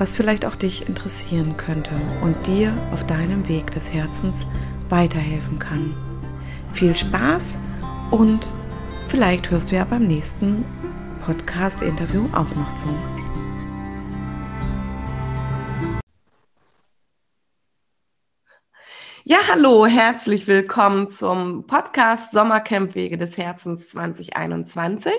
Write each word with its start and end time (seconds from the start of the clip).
was 0.00 0.14
vielleicht 0.14 0.46
auch 0.46 0.56
dich 0.56 0.88
interessieren 0.88 1.58
könnte 1.58 1.90
und 2.22 2.46
dir 2.46 2.74
auf 2.90 3.04
deinem 3.06 3.46
Weg 3.48 3.70
des 3.72 3.92
Herzens 3.92 4.46
weiterhelfen 4.88 5.58
kann. 5.58 5.94
Viel 6.72 6.96
Spaß 6.96 7.58
und 8.10 8.50
vielleicht 9.08 9.50
hörst 9.50 9.70
du 9.70 9.76
ja 9.76 9.84
beim 9.84 10.06
nächsten 10.06 10.64
Podcast-Interview 11.22 12.24
auch 12.32 12.48
noch 12.56 12.76
zu. 12.76 12.88
Ja, 19.24 19.40
hallo, 19.52 19.84
herzlich 19.84 20.46
willkommen 20.46 21.10
zum 21.10 21.66
Podcast 21.66 22.32
Sommercamp 22.32 22.94
Wege 22.94 23.18
des 23.18 23.36
Herzens 23.36 23.88
2021. 23.88 25.12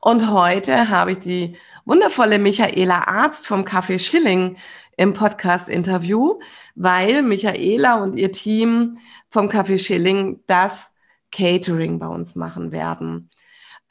Und 0.00 0.30
heute 0.30 0.88
habe 0.88 1.12
ich 1.12 1.18
die 1.18 1.58
wundervolle 1.86 2.38
Michaela 2.38 3.08
Arzt 3.08 3.46
vom 3.46 3.64
Café 3.64 3.98
Schilling 3.98 4.58
im 4.98 5.14
Podcast-Interview, 5.14 6.40
weil 6.74 7.22
Michaela 7.22 8.02
und 8.02 8.18
ihr 8.18 8.32
Team 8.32 8.98
vom 9.30 9.48
Café 9.48 9.78
Schilling 9.78 10.40
das 10.46 10.90
Catering 11.32 11.98
bei 11.98 12.08
uns 12.08 12.34
machen 12.34 12.72
werden. 12.72 13.30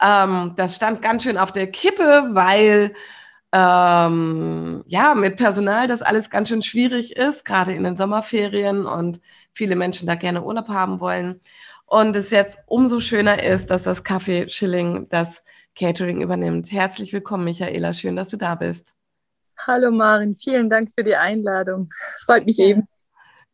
Ähm, 0.00 0.52
das 0.56 0.76
stand 0.76 1.00
ganz 1.00 1.22
schön 1.22 1.38
auf 1.38 1.52
der 1.52 1.68
Kippe, 1.68 2.30
weil 2.32 2.94
ähm, 3.52 4.82
ja 4.86 5.14
mit 5.14 5.36
Personal 5.36 5.88
das 5.88 6.02
alles 6.02 6.28
ganz 6.28 6.50
schön 6.50 6.62
schwierig 6.62 7.16
ist, 7.16 7.44
gerade 7.44 7.72
in 7.72 7.84
den 7.84 7.96
Sommerferien 7.96 8.84
und 8.84 9.20
viele 9.54 9.76
Menschen 9.76 10.06
da 10.06 10.16
gerne 10.16 10.42
Urlaub 10.42 10.68
haben 10.68 11.00
wollen. 11.00 11.40
Und 11.86 12.14
es 12.16 12.30
jetzt 12.30 12.58
umso 12.66 13.00
schöner 13.00 13.42
ist, 13.42 13.70
dass 13.70 13.84
das 13.84 14.04
Café 14.04 14.50
Schilling 14.50 15.08
das 15.08 15.40
Catering 15.76 16.22
übernimmt. 16.22 16.72
Herzlich 16.72 17.12
willkommen, 17.12 17.44
Michaela. 17.44 17.92
Schön, 17.92 18.16
dass 18.16 18.30
du 18.30 18.36
da 18.36 18.54
bist. 18.54 18.94
Hallo 19.66 19.90
Marin, 19.90 20.36
vielen 20.36 20.68
Dank 20.68 20.90
für 20.92 21.04
die 21.04 21.16
Einladung. 21.16 21.90
Freut 22.24 22.46
mich 22.46 22.58
eben. 22.58 22.88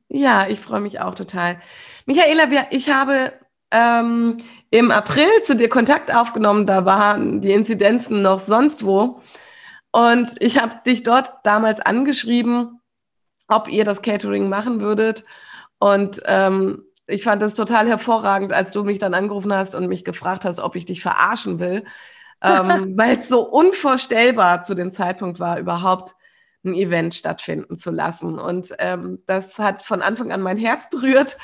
Ja, 0.09 0.47
ich 0.49 0.61
freue 0.61 0.81
mich 0.81 1.01
auch 1.01 1.15
total. 1.15 1.61
Michaela, 2.07 2.67
ich 2.71 2.91
habe 2.91 3.33
ähm, 3.71 4.39
im 4.71 4.91
April 4.91 5.43
zu 5.43 5.57
dir 5.57 5.69
Kontakt 5.69 6.15
aufgenommen. 6.15 6.67
Da 6.67 6.85
waren 6.85 7.41
die 7.41 7.53
Inzidenzen 7.53 8.23
noch 8.23 8.39
sonst 8.39 8.85
wo. 8.85 9.21
Und 9.91 10.35
ich 10.41 10.61
habe 10.61 10.81
dich 10.87 11.03
dort 11.03 11.33
damals 11.45 11.81
angeschrieben, 11.81 12.81
ob 13.49 13.69
ihr 13.69 13.85
das 13.85 14.03
Catering 14.03 14.49
machen 14.49 14.81
würdet. 14.81 15.25
Und 15.79 16.23
ähm, 16.27 16.85
ich 17.07 17.25
fand 17.25 17.43
das 17.43 17.55
total 17.55 17.89
hervorragend, 17.89 18.53
als 18.53 18.73
du 18.73 18.85
mich 18.85 18.99
dann 18.99 19.15
angerufen 19.15 19.53
hast 19.53 19.75
und 19.75 19.89
mich 19.89 20.05
gefragt 20.05 20.45
hast, 20.45 20.61
ob 20.61 20.77
ich 20.77 20.87
dich 20.87 21.03
verarschen 21.03 21.59
will, 21.59 21.85
ähm, 22.43 22.95
weil 22.97 23.19
es 23.19 23.29
so 23.29 23.43
unvorstellbar 23.43 24.63
zu 24.63 24.75
dem 24.75 24.93
Zeitpunkt 24.93 25.41
war, 25.41 25.59
überhaupt 25.59 26.15
ein 26.65 26.75
Event 26.75 27.15
stattfinden 27.15 27.79
zu 27.79 27.91
lassen. 27.91 28.39
Und 28.39 28.75
ähm, 28.79 29.23
das 29.27 29.59
hat 29.59 29.83
von 29.83 30.03
Anfang 30.03 30.33
an 30.33 30.43
mein 30.43 30.59
Herz 30.59 30.91
berührt, 30.91 31.37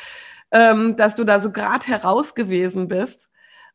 ähm, 0.50 0.96
dass 0.96 1.14
du 1.14 1.24
da 1.24 1.40
so 1.40 1.52
gerade 1.52 1.86
heraus 1.86 2.34
gewesen 2.34 2.88
bist. 2.88 3.30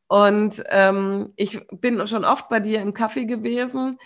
Und 0.08 0.64
ähm, 0.70 1.34
ich 1.36 1.66
bin 1.70 2.06
schon 2.08 2.26
oft 2.26 2.50
bei 2.50 2.60
dir 2.60 2.82
im 2.82 2.94
Kaffee 2.94 3.26
gewesen, 3.26 3.98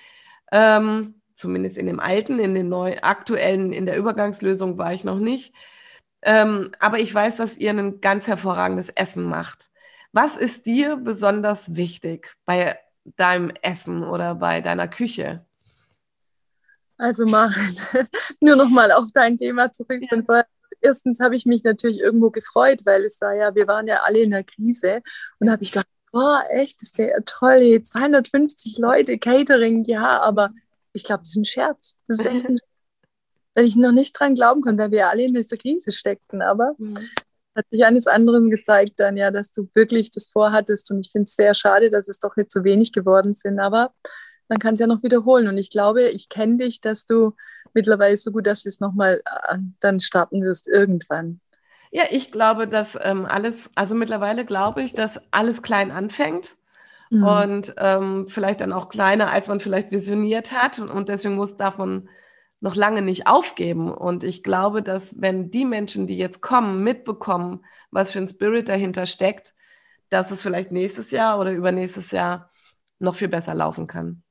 ähm, 0.51 1.21
zumindest 1.35 1.77
in 1.77 1.85
dem 1.85 1.99
alten, 1.99 2.39
in 2.39 2.55
dem 2.55 2.69
neu 2.69 2.97
aktuellen, 3.01 3.73
in 3.73 3.85
der 3.85 3.97
Übergangslösung 3.97 4.77
war 4.77 4.93
ich 4.93 5.03
noch 5.03 5.19
nicht. 5.19 5.53
Ähm, 6.21 6.71
aber 6.79 6.99
ich 6.99 7.13
weiß, 7.13 7.37
dass 7.37 7.57
ihr 7.57 7.71
ein 7.71 8.01
ganz 8.01 8.27
hervorragendes 8.27 8.89
Essen 8.89 9.25
macht. 9.25 9.69
Was 10.13 10.35
ist 10.35 10.65
dir 10.65 10.97
besonders 10.97 11.75
wichtig 11.75 12.35
bei 12.45 12.79
deinem 13.15 13.51
Essen 13.61 14.03
oder 14.03 14.35
bei 14.35 14.61
deiner 14.61 14.87
Küche? 14.87 15.45
Also 16.97 17.25
Maren, 17.25 17.53
nur 18.41 18.55
noch 18.55 18.69
mal 18.69 18.91
auf 18.91 19.05
dein 19.13 19.37
Thema 19.37 19.71
zurück. 19.71 20.01
Ja. 20.11 20.43
Erstens 20.81 21.19
habe 21.19 21.35
ich 21.35 21.45
mich 21.45 21.63
natürlich 21.63 21.99
irgendwo 21.99 22.29
gefreut, 22.29 22.81
weil 22.85 23.03
es 23.05 23.19
war 23.21 23.33
ja, 23.33 23.55
wir 23.55 23.67
waren 23.67 23.87
ja 23.87 24.03
alle 24.03 24.19
in 24.19 24.31
der 24.31 24.43
Krise 24.43 25.01
und 25.39 25.49
habe 25.49 25.63
ich 25.63 25.71
gedacht, 25.71 25.87
boah, 26.11 26.43
echt, 26.49 26.81
das 26.81 26.97
wäre 26.97 27.23
toll, 27.25 27.81
250 27.81 28.77
Leute, 28.77 29.17
Catering, 29.17 29.83
ja, 29.85 30.21
aber 30.21 30.51
ich 30.93 31.03
glaube, 31.03 31.21
das 31.21 31.29
ist 31.29 31.37
ein 31.37 31.45
Scherz. 31.45 31.97
Das 32.07 32.19
ist 32.19 32.25
echt 32.25 32.45
ein 32.49 32.59
weil 33.57 33.65
ich 33.65 33.75
noch 33.75 33.91
nicht 33.91 34.17
dran 34.17 34.35
glauben 34.35 34.61
konnte, 34.61 34.83
weil 34.83 34.91
wir 34.91 35.09
alle 35.09 35.23
in 35.23 35.33
dieser 35.33 35.57
Krise 35.57 35.91
steckten. 35.91 36.43
Aber 36.43 36.75
mhm. 36.77 36.95
Hat 37.57 37.65
sich 37.71 37.85
eines 37.85 38.07
anderen 38.07 38.49
gezeigt 38.49 38.93
dann 38.97 39.17
ja, 39.17 39.31
dass 39.31 39.51
du 39.51 39.67
wirklich 39.73 40.11
das 40.11 40.27
vorhattest. 40.27 40.91
Und 40.91 40.99
ich 41.01 41.11
finde 41.11 41.23
es 41.23 41.35
sehr 41.35 41.53
schade, 41.53 41.89
dass 41.89 42.07
es 42.07 42.19
doch 42.19 42.35
nicht 42.37 42.51
so 42.51 42.63
wenig 42.63 42.93
geworden 42.93 43.33
sind. 43.33 43.59
Aber 43.59 43.91
man 44.47 44.59
kann 44.59 44.75
es 44.75 44.79
ja 44.79 44.87
noch 44.87 45.03
wiederholen. 45.03 45.47
Und 45.47 45.57
ich 45.57 45.69
glaube, 45.69 46.03
ich 46.03 46.29
kenne 46.29 46.57
dich, 46.57 46.79
dass 46.79 47.05
du 47.05 47.33
mittlerweile 47.73 48.15
so 48.15 48.31
gut, 48.31 48.47
dass 48.47 48.63
du 48.63 48.69
es 48.69 48.79
nochmal 48.79 49.21
äh, 49.49 49.57
dann 49.79 49.99
starten 49.99 50.43
wirst 50.43 50.67
irgendwann. 50.67 51.41
Ja, 51.91 52.03
ich 52.11 52.31
glaube, 52.31 52.67
dass 52.67 52.97
ähm, 53.01 53.25
alles, 53.25 53.69
also 53.75 53.95
mittlerweile 53.95 54.45
glaube 54.45 54.83
ich, 54.83 54.93
dass 54.93 55.19
alles 55.31 55.61
klein 55.61 55.91
anfängt. 55.91 56.55
Mhm. 57.09 57.23
Und 57.23 57.73
ähm, 57.77 58.27
vielleicht 58.27 58.61
dann 58.61 58.73
auch 58.73 58.89
kleiner, 58.89 59.31
als 59.31 59.47
man 59.47 59.59
vielleicht 59.59 59.91
visioniert 59.91 60.51
hat. 60.51 60.79
Und, 60.79 61.09
deswegen 61.09 61.35
muss, 61.35 61.57
darf 61.57 61.77
man 61.77 62.09
noch 62.59 62.75
lange 62.75 63.01
nicht 63.01 63.27
aufgeben. 63.27 63.91
Und 63.91 64.23
ich 64.23 64.43
glaube, 64.43 64.81
dass 64.81 65.21
wenn 65.21 65.51
die 65.51 65.65
Menschen, 65.65 66.07
die 66.07 66.17
jetzt 66.17 66.41
kommen, 66.41 66.83
mitbekommen, 66.83 67.65
was 67.91 68.11
für 68.11 68.19
ein 68.19 68.27
Spirit 68.27 68.69
dahinter 68.69 69.05
steckt, 69.05 69.53
dass 70.09 70.31
es 70.31 70.41
vielleicht 70.41 70.71
nächstes 70.71 71.11
Jahr 71.11 71.39
oder 71.39 71.51
übernächstes 71.51 72.11
Jahr 72.11 72.49
noch 72.99 73.15
viel 73.15 73.27
besser 73.27 73.53
laufen 73.53 73.87
kann. 73.87 74.23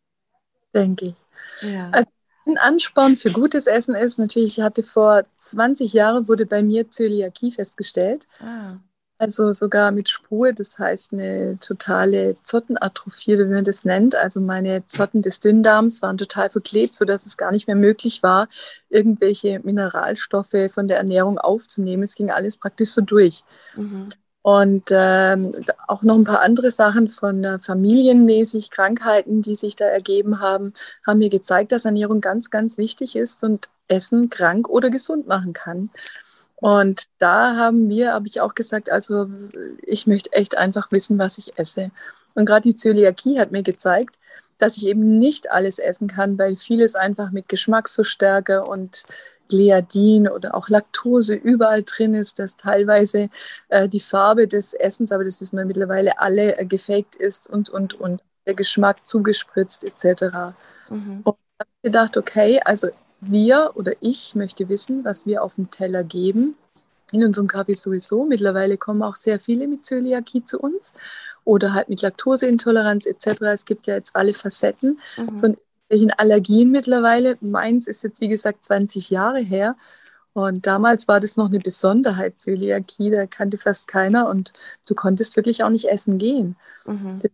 Denke 0.75 1.07
ich. 1.07 1.73
Ja. 1.73 1.91
Also 1.91 2.11
ein 2.47 2.59
Ansporn 2.59 3.17
für 3.17 3.31
gutes 3.31 3.67
Essen 3.67 3.95
ist 3.95 4.19
natürlich, 4.19 4.59
ich 4.59 4.65
hatte 4.65 4.83
vor 4.83 5.25
20 5.35 5.93
Jahren, 5.93 6.29
wurde 6.29 6.47
bei 6.47 6.63
mir 6.63 6.91
Zöliakie 6.91 7.51
festgestellt. 7.51 8.27
Ah. 8.41 8.79
Also 9.19 9.55
sogar 9.55 9.93
mit 9.93 10.11
Spur, 10.11 10.53
das 10.53 10.79
heißt 10.79 11.15
eine 11.15 11.59
totale 11.59 12.37
Zottenatrophie, 12.43 13.39
wie 13.39 13.45
man 13.45 13.65
das 13.65 13.85
nennt. 13.85 14.15
Also 14.15 14.41
meine 14.41 14.87
Zotten 14.89 15.23
des 15.23 15.41
Dünndarms 15.41 16.03
waren 16.03 16.19
total 16.19 16.51
verklebt, 16.51 16.95
sodass 16.95 17.25
es 17.25 17.39
gar 17.39 17.51
nicht 17.51 17.67
mehr 17.67 17.77
möglich 17.77 18.23
war, 18.23 18.49
irgendwelche 18.91 19.61
Mineralstoffe 19.61 20.71
von 20.71 20.87
der 20.87 20.99
Ernährung 20.99 21.39
aufzunehmen. 21.39 22.03
Es 22.03 22.15
ging 22.15 22.31
alles 22.31 22.59
praktisch 22.59 22.91
so 22.91 23.01
durch. 23.01 23.43
Mhm. 23.75 24.11
Und 24.43 24.91
ähm, 24.93 25.53
auch 25.89 26.03
noch 26.03 26.15
ein 26.15 26.25
paar 26.25 26.41
andere 26.41 26.71
Sachen 26.71 27.09
von 27.09 27.43
äh, 27.43 27.59
familienmäßig 27.59 28.71
Krankheiten, 28.71 29.43
die 29.43 29.57
sich 29.57 29.75
da 29.75 29.87
ergeben 29.87 30.41
haben, 30.41 30.73
haben 31.05 31.19
mir 31.19 31.31
gezeigt, 31.31 31.73
dass 31.73 31.85
Ernährung 31.85 32.21
ganz, 32.21 32.51
ganz 32.51 32.79
wichtig 32.79 33.17
ist 33.17 33.43
und 33.43 33.69
Essen 33.89 34.31
krank 34.31 34.69
oder 34.69 34.91
gesund 34.91 35.27
machen 35.27 35.53
kann. 35.53 35.91
Und 36.57 37.05
da 37.19 37.57
haben 37.57 37.91
wir, 37.91 38.13
habe 38.13 38.29
ich 38.29 38.41
auch 38.41 38.55
gesagt, 38.55 38.91
also 38.91 39.29
ich 39.83 40.07
möchte 40.07 40.33
echt 40.33 40.57
einfach 40.57 40.91
wissen, 40.91 41.19
was 41.19 41.39
ich 41.39 41.59
esse. 41.59 41.91
Und 42.35 42.47
gerade 42.47 42.63
die 42.63 42.75
Zöliakie 42.75 43.39
hat 43.39 43.53
mir 43.53 43.63
gezeigt, 43.63 44.17
dass 44.59 44.77
ich 44.79 44.87
eben 44.87 45.19
nicht 45.19 45.51
alles 45.51 45.79
essen 45.79 46.09
kann, 46.09 46.39
weil 46.39 46.57
vieles 46.57 46.95
einfach 46.95 47.31
mit 47.31 47.49
Geschmacksverstärker 47.49 48.69
und 48.69 49.03
Gliadin 49.49 50.29
oder 50.29 50.55
auch 50.55 50.69
Laktose 50.69 51.35
überall 51.35 51.83
drin 51.83 52.15
ist, 52.15 52.39
dass 52.39 52.57
teilweise 52.57 53.29
äh, 53.69 53.89
die 53.89 54.01
Farbe 54.01 54.49
des 54.49 54.75
Essens, 54.75 55.13
aber 55.13 55.25
das 55.25 55.41
wissen 55.41 55.57
wir 55.59 55.65
mittlerweile 55.65 56.19
alle, 56.19 56.57
äh, 56.59 56.65
gefaked 56.65 57.17
ist 57.17 57.49
und, 57.49 57.71
und, 57.71 57.95
und 57.95 58.23
der 58.47 58.55
Geschmack 58.55 59.07
zugespritzt 59.07 59.85
etc. 59.85 60.55
Mhm. 60.91 61.21
Und 61.23 61.37
ich 61.37 61.61
habe 61.61 61.71
gedacht, 61.83 62.17
okay, 62.17 62.61
also 62.65 62.89
wir 63.21 63.73
oder 63.75 63.93
ich 64.01 64.35
möchte 64.35 64.69
wissen, 64.69 65.05
was 65.05 65.27
wir 65.27 65.43
auf 65.43 65.57
dem 65.57 65.71
Teller 65.71 66.05
geben. 66.05 66.57
In 67.13 67.25
unserem 67.25 67.47
Kaffee 67.47 67.75
sowieso. 67.75 68.25
Mittlerweile 68.25 68.77
kommen 68.77 69.03
auch 69.03 69.15
sehr 69.15 69.39
viele 69.39 69.69
mit 69.69 69.85
Zöliakie 69.85 70.43
zu 70.43 70.59
uns 70.59 70.93
oder 71.45 71.73
halt 71.73 71.89
mit 71.89 72.03
Laktoseintoleranz 72.03 73.07
etc. 73.07 73.43
Es 73.43 73.65
gibt 73.65 73.87
ja 73.87 73.95
jetzt 73.95 74.17
alle 74.17 74.35
Facetten 74.35 74.99
mhm. 75.17 75.39
von 75.39 75.57
welchen 75.89 76.11
Allergien 76.13 76.71
mittlerweile. 76.71 77.37
Meins 77.41 77.87
ist 77.87 78.03
jetzt, 78.03 78.21
wie 78.21 78.29
gesagt, 78.29 78.65
20 78.65 79.11
Jahre 79.11 79.39
her. 79.39 79.77
Und 80.33 80.67
damals 80.67 81.09
war 81.09 81.21
das 81.21 81.37
noch 81.37 81.47
eine 81.47 81.61
Besonderheit, 81.61 82.39
Zöliakie, 82.39 83.11
da 83.11 83.27
kannte 83.27 83.57
fast 83.57 83.89
keiner 83.89 84.29
und 84.29 84.53
du 84.87 84.95
konntest 84.95 85.37
wirklich 85.37 85.63
auch 85.63 85.71
nicht 85.71 85.89
essen 85.89 86.19
gehen. 86.19 86.57
Mhm. 86.85 87.21
Das 87.23 87.31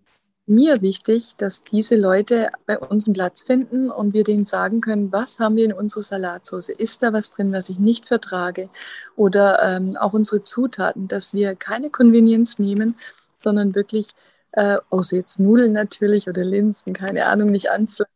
mir 0.54 0.82
wichtig, 0.82 1.36
dass 1.36 1.64
diese 1.64 1.96
Leute 1.96 2.50
bei 2.66 2.78
uns 2.78 3.06
einen 3.06 3.14
Platz 3.14 3.42
finden 3.42 3.90
und 3.90 4.14
wir 4.14 4.24
denen 4.24 4.44
sagen 4.44 4.80
können, 4.80 5.10
was 5.12 5.38
haben 5.40 5.56
wir 5.56 5.64
in 5.64 5.72
unserer 5.72 6.02
Salatsauce? 6.02 6.68
Ist 6.68 7.02
da 7.02 7.12
was 7.12 7.32
drin, 7.32 7.52
was 7.52 7.68
ich 7.68 7.78
nicht 7.78 8.06
vertrage? 8.06 8.68
Oder 9.16 9.62
ähm, 9.62 9.96
auch 9.96 10.12
unsere 10.12 10.42
Zutaten, 10.42 11.08
dass 11.08 11.34
wir 11.34 11.56
keine 11.56 11.90
Convenience 11.90 12.58
nehmen, 12.58 12.96
sondern 13.36 13.74
wirklich, 13.74 14.10
äh, 14.52 14.76
außer 14.90 15.16
jetzt 15.16 15.40
Nudeln 15.40 15.72
natürlich 15.72 16.28
oder 16.28 16.44
Linsen, 16.44 16.92
keine 16.92 17.26
Ahnung, 17.26 17.50
nicht 17.50 17.70
anpflanzen. 17.70 18.12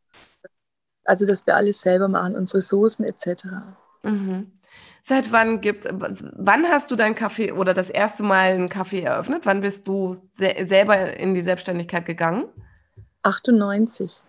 Also, 1.05 1.27
dass 1.27 1.47
wir 1.47 1.57
alles 1.57 1.81
selber 1.81 2.09
machen, 2.09 2.37
unsere 2.37 2.61
Soßen 2.61 3.05
etc. 3.05 3.47
Mhm. 4.03 4.53
Seit 5.09 5.31
wann 5.31 5.61
gibt, 5.61 5.87
wann 5.89 6.69
hast 6.69 6.91
du 6.91 6.97
dein 6.97 7.15
Kaffee 7.15 7.53
oder 7.53 7.75
das 7.75 7.91
erste 7.91 8.25
Mal 8.25 8.55
einen 8.55 8.69
Kaffee 8.69 9.03
eröffnet? 9.03 9.47
Wann 9.47 9.61
bist 9.61 9.87
du 9.87 10.17
se 10.37 10.67
selber 10.67 11.17
in 11.17 11.33
die 11.33 11.43
Selbstständigkeit 11.43 12.05
gegangen? 12.07 12.49
98. 13.23 14.25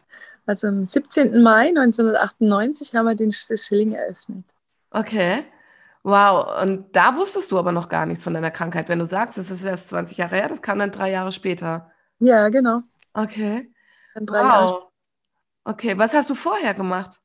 Also 0.45 0.67
am 0.67 0.87
17. 0.87 1.41
Mai 1.41 1.69
1998 1.69 2.93
haben 2.93 3.07
wir 3.07 3.15
den 3.15 3.31
Schilling 3.31 3.93
eröffnet. 3.93 4.45
Okay. 4.91 5.45
Wow. 6.03 6.61
Und 6.61 6.95
da 6.95 7.15
wusstest 7.15 7.51
du 7.51 7.57
aber 7.57 7.71
noch 7.71 7.89
gar 7.89 8.05
nichts 8.05 8.23
von 8.23 8.35
deiner 8.35 8.51
Krankheit. 8.51 8.87
Wenn 8.87 8.99
du 8.99 9.07
sagst, 9.07 9.39
es 9.39 9.49
ist 9.49 9.63
erst 9.63 9.89
20 9.89 10.17
Jahre 10.17 10.35
her, 10.35 10.47
das 10.47 10.61
kam 10.61 10.77
dann 10.77 10.91
drei 10.91 11.09
Jahre 11.09 11.31
später. 11.31 11.91
Ja, 12.19 12.49
genau. 12.49 12.81
Okay. 13.13 13.73
Dann 14.13 14.27
drei 14.27 14.43
wow. 14.43 14.45
Jahre. 14.45 14.87
Okay. 15.63 15.97
Was 15.97 16.13
hast 16.13 16.29
du 16.29 16.35
vorher 16.35 16.75
gemacht? 16.75 17.19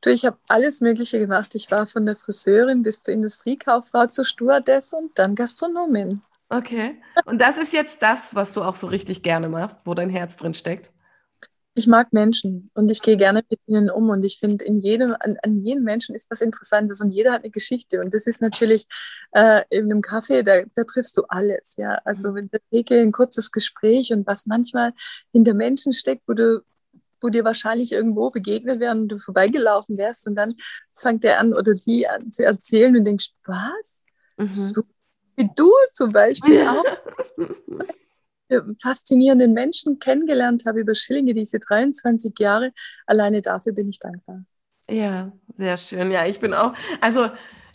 Du, 0.00 0.10
ich 0.10 0.24
habe 0.24 0.38
alles 0.48 0.80
Mögliche 0.80 1.18
gemacht. 1.18 1.54
Ich 1.54 1.70
war 1.70 1.86
von 1.86 2.06
der 2.06 2.16
Friseurin 2.16 2.82
bis 2.82 3.02
zur 3.02 3.14
Industriekauffrau 3.14 4.06
zur 4.06 4.24
Stewardess 4.24 4.92
und 4.92 5.18
dann 5.18 5.34
Gastronomin. 5.34 6.22
Okay. 6.48 7.00
Und 7.24 7.40
das 7.40 7.56
ist 7.56 7.72
jetzt 7.72 8.02
das, 8.02 8.34
was 8.34 8.52
du 8.52 8.62
auch 8.62 8.76
so 8.76 8.86
richtig 8.86 9.22
gerne 9.22 9.48
machst, 9.48 9.76
wo 9.84 9.94
dein 9.94 10.10
Herz 10.10 10.36
drin 10.36 10.54
steckt? 10.54 10.92
Ich 11.74 11.86
mag 11.86 12.12
Menschen 12.12 12.68
und 12.74 12.90
ich 12.90 13.00
gehe 13.00 13.16
gerne 13.16 13.42
mit 13.48 13.58
ihnen 13.66 13.88
um 13.88 14.10
und 14.10 14.22
ich 14.22 14.38
finde, 14.38 14.62
in 14.62 14.78
jedem, 14.78 15.16
an, 15.18 15.38
an, 15.42 15.60
jedem 15.60 15.84
Menschen 15.84 16.14
ist 16.14 16.30
was 16.30 16.42
Interessantes 16.42 17.00
und 17.00 17.10
jeder 17.10 17.32
hat 17.32 17.44
eine 17.44 17.50
Geschichte 17.50 17.98
und 18.00 18.12
das 18.12 18.26
ist 18.26 18.42
natürlich 18.42 18.84
äh, 19.30 19.62
in 19.70 19.86
einem 19.86 20.02
Café, 20.02 20.42
da, 20.42 20.64
da 20.74 20.84
triffst 20.84 21.16
du 21.16 21.22
alles, 21.28 21.76
ja. 21.76 21.94
Also 22.04 22.32
mit 22.32 22.44
mhm. 22.44 22.50
der 22.50 22.60
Theke 22.70 23.00
ein 23.00 23.10
kurzes 23.10 23.50
Gespräch 23.50 24.12
und 24.12 24.26
was 24.26 24.44
manchmal 24.44 24.92
hinter 25.32 25.54
Menschen 25.54 25.94
steckt, 25.94 26.24
wo 26.28 26.34
du 26.34 26.62
wo 27.22 27.28
dir 27.28 27.44
wahrscheinlich 27.44 27.92
irgendwo 27.92 28.30
begegnet 28.30 28.80
wären 28.80 29.02
und 29.02 29.08
du 29.08 29.18
vorbeigelaufen 29.18 29.96
wärst 29.96 30.26
und 30.26 30.34
dann 30.34 30.54
fängt 30.90 31.24
er 31.24 31.38
an 31.38 31.52
oder 31.54 31.74
die 31.74 32.08
an 32.08 32.32
zu 32.32 32.44
erzählen 32.44 32.96
und 32.96 33.04
denkst, 33.04 33.30
was? 33.44 34.04
Mhm. 34.36 34.52
So 34.52 34.82
wie 35.36 35.50
du 35.56 35.70
zum 35.92 36.12
Beispiel 36.12 36.66
auch. 36.68 36.84
faszinierenden 38.82 39.54
Menschen 39.54 39.98
kennengelernt 39.98 40.64
habe 40.66 40.80
über 40.80 40.94
Schillinge, 40.94 41.34
diese 41.34 41.58
23 41.58 42.34
Jahre. 42.38 42.72
Alleine 43.06 43.40
dafür 43.40 43.72
bin 43.72 43.88
ich 43.88 43.98
dankbar. 43.98 44.44
Ja, 44.88 45.32
sehr 45.56 45.76
schön. 45.78 46.10
Ja, 46.10 46.26
ich 46.26 46.40
bin 46.40 46.52
auch, 46.52 46.74
also 47.00 47.30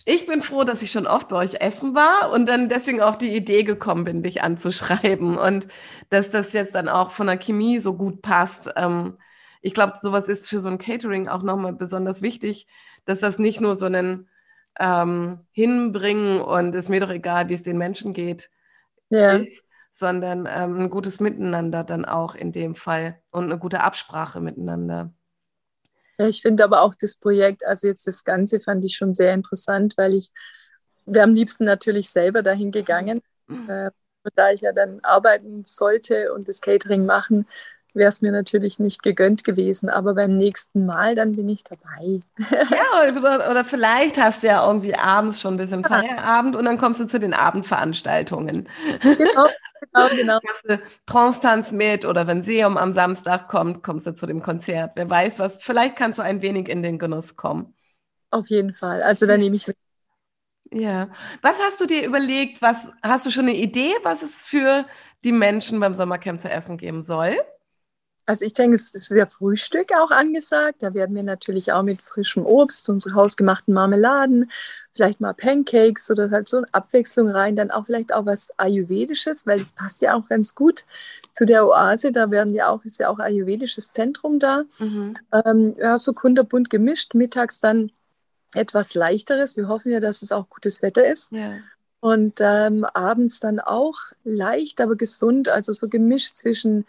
ich 0.06 0.26
bin 0.26 0.42
froh, 0.42 0.64
dass 0.64 0.82
ich 0.82 0.92
schon 0.92 1.06
oft 1.06 1.28
bei 1.30 1.36
euch 1.36 1.56
essen 1.60 1.94
war 1.94 2.32
und 2.32 2.48
dann 2.48 2.70
deswegen 2.70 3.02
auf 3.02 3.18
die 3.18 3.36
Idee 3.36 3.64
gekommen 3.64 4.06
bin, 4.06 4.24
dich 4.24 4.42
anzuschreiben 4.42 5.38
und 5.38 5.68
dass 6.10 6.30
das 6.30 6.54
jetzt 6.54 6.76
dann 6.76 6.88
auch 6.88 7.12
von 7.12 7.28
der 7.28 7.38
Chemie 7.38 7.80
so 7.80 7.94
gut 7.94 8.22
passt. 8.22 8.70
Ähm, 8.76 9.18
ich 9.62 9.74
glaube, 9.74 9.98
sowas 10.02 10.28
ist 10.28 10.48
für 10.48 10.62
so 10.62 10.70
ein 10.70 10.78
Catering 10.78 11.28
auch 11.28 11.44
nochmal 11.44 11.74
besonders 11.74 12.22
wichtig, 12.22 12.68
dass 13.06 13.20
das 13.20 13.38
nicht 13.38 13.62
nur 13.62 13.78
so 13.78 13.86
ein 13.86 14.30
ähm, 14.80 15.40
Hinbringen 15.52 16.42
und 16.42 16.76
ist 16.76 16.90
mir 16.90 17.00
doch 17.00 17.10
egal, 17.10 17.50
wie 17.50 17.54
es 17.54 17.64
den 17.64 17.78
Menschen 17.78 18.14
geht, 18.14 18.50
ja. 19.10 19.38
ist, 19.38 19.66
sondern 19.92 20.48
ähm, 20.50 20.82
ein 20.82 20.90
gutes 20.90 21.20
Miteinander 21.20 21.84
dann 21.84 22.06
auch 22.06 22.36
in 22.36 22.52
dem 22.52 22.76
Fall 22.76 23.20
und 23.32 23.46
eine 23.46 23.58
gute 23.58 23.82
Absprache 23.82 24.40
miteinander. 24.40 25.12
Ja, 26.20 26.28
ich 26.28 26.42
finde 26.42 26.64
aber 26.64 26.82
auch 26.82 26.96
das 26.96 27.16
Projekt, 27.16 27.66
also 27.66 27.88
jetzt 27.88 28.08
das 28.08 28.24
Ganze 28.24 28.60
fand 28.60 28.86
ich 28.86 28.96
schon 28.96 29.14
sehr 29.14 29.34
interessant, 29.34 29.96
weil 29.98 30.14
ich 30.14 30.32
wäre 31.06 31.24
am 31.24 31.34
liebsten 31.34 31.64
natürlich 31.64 32.10
selber 32.10 32.44
dahin 32.44 32.72
gegangen. 32.72 33.20
Mhm. 33.48 33.70
Äh, 33.70 33.92
da 34.36 34.52
ich 34.52 34.62
ja 34.62 34.74
dann 34.74 35.00
arbeiten 35.04 35.64
sollte 35.66 36.34
und 36.34 36.50
das 36.50 36.60
Catering 36.60 37.06
machen, 37.06 37.48
wäre 37.98 38.10
es 38.10 38.22
mir 38.22 38.32
natürlich 38.32 38.80
nicht 38.80 39.04
gegönnt 39.04 39.44
gewesen, 39.44 39.90
aber 39.90 40.16
beim 40.16 40.36
nächsten 40.36 40.86
Mal, 40.86 41.16
dann 41.16 41.34
bin 41.34 41.50
ich 41.50 41.64
dabei. 41.64 42.22
ja, 42.72 43.12
oder, 43.12 43.50
oder 43.52 43.66
vielleicht 43.66 44.18
hast 44.18 44.44
du 44.44 44.48
ja 44.48 44.66
irgendwie 44.66 44.96
abends 44.96 45.42
schon 45.42 45.56
ein 45.56 45.58
bisschen 45.58 45.82
ja. 45.82 45.90
Feierabend 45.90 46.56
und 46.56 46.66
dann 46.66 46.78
kommst 46.78 47.00
du 47.00 47.08
zu 47.08 47.20
den 47.20 47.34
Abendveranstaltungen. 47.34 48.70
Genau, 49.02 49.48
genau, 49.94 50.10
genau. 50.16 50.40
Trance-Tanz 51.06 51.72
mit 51.72 52.06
oder 52.06 52.28
wenn 52.28 52.44
Seum 52.44 52.78
am 52.78 52.94
Samstag 52.94 53.48
kommt, 53.48 53.84
kommst 53.84 54.08
du 54.08 54.14
zu 54.14 54.26
dem 54.26 54.42
Konzert. 54.42 54.92
Wer 54.96 55.10
weiß 55.10 55.40
was, 55.40 55.62
vielleicht 55.62 55.96
kannst 55.96 56.20
du 56.20 56.24
ein 56.24 56.42
wenig 56.42 56.70
in 56.70 56.84
den 56.84 57.00
Genuss 57.00 57.36
kommen. 57.36 57.74
Auf 58.32 58.48
jeden 58.50 58.74
Fall, 58.74 59.02
also 59.02 59.26
da 59.26 59.38
nehme 59.38 59.56
ich 59.56 59.68
mit. 59.68 59.78
Ja. 60.72 61.10
Was 61.42 61.60
hast 61.62 61.80
du 61.80 61.86
dir 61.86 62.06
überlegt? 62.06 62.62
Was 62.62 62.92
hast 63.02 63.26
du 63.26 63.32
schon 63.32 63.46
eine 63.46 63.56
Idee, 63.56 63.94
was 64.04 64.22
es 64.22 64.42
für 64.42 64.86
die 65.24 65.32
Menschen 65.32 65.80
beim 65.80 65.94
Sommercamp 65.94 66.42
zu 66.42 66.50
essen 66.50 66.78
geben 66.78 67.02
soll? 67.02 67.38
Also 68.28 68.44
ich 68.44 68.54
denke, 68.54 68.76
es 68.76 68.90
ist 68.90 69.10
ja 69.12 69.26
Frühstück 69.26 69.94
auch 69.98 70.12
angesagt. 70.12 70.84
Da 70.84 70.94
werden 70.94 71.16
wir 71.16 71.24
natürlich 71.24 71.72
auch 71.72 71.82
mit 71.82 72.02
frischem 72.02 72.46
Obst, 72.46 72.90
unsere 72.90 73.16
hausgemachten 73.16 73.74
Marmeladen, 73.74 74.52
vielleicht 74.92 75.22
mal 75.22 75.34
Pancakes 75.34 76.12
oder 76.12 76.30
halt 76.30 76.50
so 76.50 76.58
eine 76.58 76.68
Abwechslung 76.74 77.30
rein. 77.30 77.56
Dann 77.56 77.72
auch 77.72 77.86
vielleicht 77.86 78.14
auch 78.14 78.26
was 78.26 78.52
Ayurvedisches, 78.58 79.48
weil 79.48 79.62
es 79.62 79.72
passt 79.72 80.02
ja 80.02 80.14
auch 80.14 80.28
ganz 80.28 80.56
gut 80.56 80.84
zu 81.32 81.46
der 81.46 81.66
Oase. 81.66 82.12
Da 82.12 82.30
werden 82.30 82.54
ja 82.54 82.68
auch, 82.68 82.84
ist 82.84 83.00
ja 83.00 83.08
auch 83.08 83.20
Ayurvedisches 83.20 83.94
Zentrum 83.94 84.40
da. 84.40 84.66
Mhm. 84.80 85.14
Ähm, 85.32 85.76
ja, 85.80 85.98
so 85.98 86.12
kunterbunt 86.12 86.70
gemischt. 86.70 87.14
Mittags 87.14 87.62
dann 87.62 87.92
etwas 88.54 88.94
leichteres. 88.94 89.56
Wir 89.56 89.70
hoffen 89.70 89.90
ja, 89.90 90.02
dass 90.02 90.22
es 90.22 90.34
auch 90.34 90.50
gutes 90.50 90.82
Wetter 90.82 91.10
ist. 91.10 91.32
Ja. 91.32 91.60
Und 92.02 92.40
ähm, 92.42 92.84
abends 92.94 93.40
dann 93.40 93.62
auch 93.62 93.96
leicht, 94.26 94.82
aber 94.82 94.98
gesund. 94.98 95.48
Also 95.48 95.72
so 95.72 95.88
gemischt 95.88 96.36
zwischen 96.36 96.86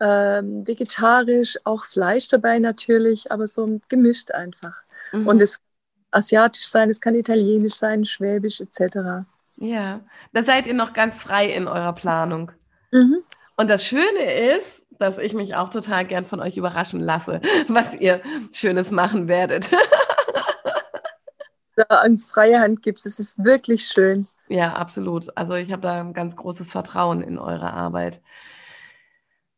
ähm, 0.00 0.66
vegetarisch, 0.66 1.56
auch 1.64 1.84
Fleisch 1.84 2.28
dabei 2.28 2.58
natürlich, 2.58 3.30
aber 3.32 3.46
so 3.46 3.80
gemischt 3.88 4.30
einfach. 4.30 4.74
Mhm. 5.12 5.26
Und 5.26 5.42
es 5.42 5.58
kann 5.58 5.64
asiatisch 6.10 6.68
sein, 6.68 6.90
es 6.90 7.00
kann 7.00 7.14
italienisch 7.14 7.74
sein, 7.74 8.04
schwäbisch 8.04 8.60
etc. 8.60 9.26
Ja, 9.56 10.00
da 10.32 10.44
seid 10.44 10.66
ihr 10.66 10.74
noch 10.74 10.92
ganz 10.92 11.18
frei 11.18 11.46
in 11.46 11.68
eurer 11.68 11.92
Planung. 11.92 12.52
Mhm. 12.90 13.18
Und 13.56 13.68
das 13.68 13.84
Schöne 13.84 14.56
ist, 14.56 14.82
dass 14.98 15.18
ich 15.18 15.34
mich 15.34 15.54
auch 15.54 15.70
total 15.70 16.04
gern 16.04 16.24
von 16.24 16.40
euch 16.40 16.56
überraschen 16.56 17.00
lasse, 17.00 17.40
was 17.68 17.94
ihr 17.94 18.20
Schönes 18.52 18.90
machen 18.90 19.28
werdet. 19.28 19.68
da 21.76 22.02
uns 22.04 22.28
freie 22.28 22.60
Hand 22.60 22.82
gibt, 22.82 22.98
es 22.98 23.18
ist 23.18 23.42
wirklich 23.42 23.86
schön. 23.86 24.26
Ja, 24.48 24.74
absolut. 24.74 25.36
Also 25.36 25.54
ich 25.54 25.72
habe 25.72 25.82
da 25.82 26.00
ein 26.00 26.14
ganz 26.14 26.34
großes 26.34 26.70
Vertrauen 26.70 27.20
in 27.20 27.38
eure 27.38 27.72
Arbeit. 27.72 28.20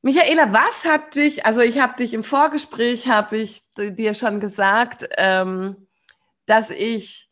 Michaela, 0.03 0.53
was 0.53 0.85
hat 0.85 1.15
dich, 1.15 1.45
also 1.45 1.61
ich 1.61 1.79
habe 1.79 1.97
dich 1.97 2.15
im 2.15 2.25
Vorgespräch, 2.25 3.09
habe 3.09 3.37
ich 3.37 3.63
dir 3.77 4.15
schon 4.15 4.41
gesagt, 4.41 5.07
ähm, 5.19 5.89
dass 6.47 6.71
ich 6.71 7.31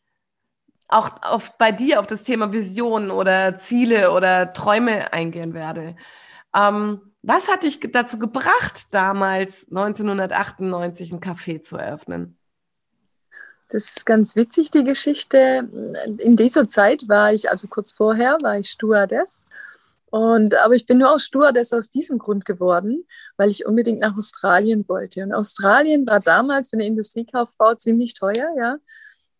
auch 0.87 1.21
auf, 1.23 1.57
bei 1.57 1.71
dir 1.71 1.99
auf 1.99 2.07
das 2.07 2.23
Thema 2.23 2.53
Visionen 2.53 3.11
oder 3.11 3.57
Ziele 3.57 4.11
oder 4.11 4.53
Träume 4.53 5.13
eingehen 5.13 5.53
werde. 5.53 5.95
Ähm, 6.55 7.01
was 7.21 7.47
hat 7.47 7.63
dich 7.63 7.79
dazu 7.91 8.17
gebracht, 8.17 8.87
damals 8.91 9.67
1998 9.69 11.11
ein 11.11 11.19
Café 11.19 11.63
zu 11.63 11.77
eröffnen? 11.77 12.37
Das 13.69 13.97
ist 13.97 14.05
ganz 14.05 14.35
witzig, 14.35 14.71
die 14.71 14.83
Geschichte. 14.83 15.69
In 16.17 16.35
dieser 16.35 16.67
Zeit 16.67 17.07
war 17.07 17.33
ich, 17.33 17.51
also 17.51 17.67
kurz 17.67 17.93
vorher, 17.93 18.37
war 18.41 18.57
ich 18.57 18.69
Stewardess 18.69 19.45
und, 20.11 20.55
aber 20.55 20.75
ich 20.75 20.85
bin 20.85 20.97
nur 20.97 21.11
auch 21.11 21.19
Stewardess 21.19 21.71
aus 21.73 21.89
diesem 21.89 22.17
Grund 22.17 22.45
geworden, 22.45 23.05
weil 23.37 23.49
ich 23.49 23.65
unbedingt 23.65 23.99
nach 23.99 24.17
Australien 24.17 24.87
wollte. 24.87 25.23
Und 25.23 25.33
Australien 25.33 26.07
war 26.07 26.19
damals 26.19 26.69
für 26.69 26.77
eine 26.77 26.87
Industriekauffrau 26.87 27.75
ziemlich 27.75 28.15
teuer, 28.15 28.49
ja. 28.57 28.77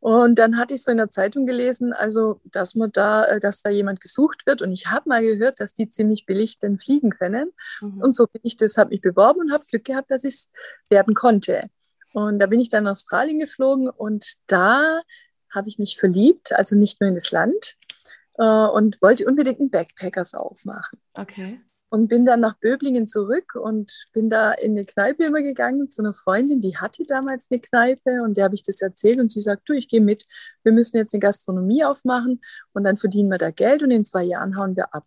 Und 0.01 0.39
dann 0.39 0.57
hatte 0.57 0.75
ich 0.75 0.83
so 0.83 0.91
in 0.91 0.97
der 0.97 1.09
Zeitung 1.09 1.45
gelesen, 1.45 1.91
also 1.91 2.39
dass 2.45 2.73
man 2.73 2.89
da, 2.91 3.25
äh, 3.25 3.39
dass 3.39 3.61
da 3.61 3.69
jemand 3.69 3.99
gesucht 3.99 4.45
wird. 4.45 4.61
Und 4.61 4.71
ich 4.71 4.87
habe 4.87 5.09
mal 5.09 5.21
gehört, 5.21 5.59
dass 5.59 5.73
die 5.73 5.89
ziemlich 5.89 6.25
billig 6.25 6.57
denn 6.57 6.77
fliegen 6.77 7.09
können. 7.09 7.51
Mhm. 7.81 8.01
Und 8.01 8.15
so 8.15 8.25
bin 8.27 8.41
ich 8.43 8.55
das, 8.55 8.77
habe 8.77 8.91
mich 8.91 9.01
beworben 9.01 9.41
und 9.41 9.51
habe 9.51 9.65
Glück 9.65 9.83
gehabt, 9.83 10.09
dass 10.09 10.23
ich 10.23 10.35
es 10.35 10.49
werden 10.89 11.15
konnte. 11.15 11.69
Und 12.13 12.39
da 12.39 12.45
bin 12.45 12.61
ich 12.61 12.69
dann 12.69 12.85
nach 12.85 12.91
Australien 12.91 13.39
geflogen 13.39 13.89
und 13.89 14.35
da 14.47 15.01
habe 15.53 15.67
ich 15.67 15.79
mich 15.79 15.97
verliebt, 15.97 16.53
also 16.53 16.75
nicht 16.75 17.01
nur 17.01 17.09
in 17.09 17.15
das 17.15 17.31
Land, 17.31 17.75
äh, 18.39 18.43
und 18.43 19.01
wollte 19.01 19.25
unbedingt 19.25 19.59
einen 19.59 19.69
Backpackers 19.69 20.33
aufmachen. 20.33 20.99
Okay. 21.13 21.61
und 21.91 22.07
bin 22.07 22.23
dann 22.23 22.39
nach 22.39 22.55
Böblingen 22.59 23.07
zurück 23.07 23.55
und 23.55 23.91
bin 24.13 24.29
da 24.29 24.51
in 24.51 24.71
eine 24.71 24.85
Kneipe 24.85 25.23
immer 25.23 25.41
gegangen 25.41 25.89
zu 25.89 26.03
einer 26.03 26.13
Freundin, 26.13 26.61
die 26.61 26.77
hatte 26.77 27.03
damals 27.05 27.47
eine 27.49 27.59
Kneipe 27.59 28.19
und 28.21 28.37
der 28.37 28.45
habe 28.45 28.55
ich 28.55 28.63
das 28.63 28.81
erzählt 28.81 29.19
und 29.19 29.31
sie 29.31 29.41
sagt, 29.41 29.67
du, 29.67 29.73
ich 29.73 29.87
gehe 29.87 30.01
mit, 30.01 30.25
wir 30.63 30.71
müssen 30.71 30.97
jetzt 30.97 31.13
eine 31.13 31.19
Gastronomie 31.19 31.83
aufmachen 31.83 32.39
und 32.73 32.83
dann 32.83 32.95
verdienen 32.95 33.29
wir 33.29 33.39
da 33.39 33.51
Geld 33.51 33.81
und 33.81 33.91
in 33.91 34.05
zwei 34.05 34.23
Jahren 34.23 34.55
hauen 34.55 34.75
wir 34.75 34.93
ab. 34.93 35.05